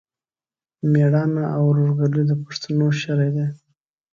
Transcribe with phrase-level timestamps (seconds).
[0.91, 3.47] مېړانه او ورورګلوي د پښتنو شری دی.